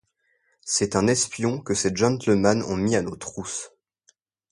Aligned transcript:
C’est 0.63 0.95
un 0.95 1.05
espion 1.05 1.59
que 1.61 1.75
ces 1.75 1.95
gentlemen 1.95 2.63
ont 2.63 2.75
mis 2.75 2.95
à 2.95 3.03
nos 3.03 3.15
trousses! 3.15 3.69